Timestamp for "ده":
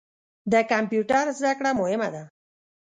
2.13-2.23